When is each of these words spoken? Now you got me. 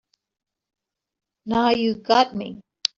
Now 1.45 1.69
you 1.69 1.93
got 1.93 2.35
me. 2.35 2.59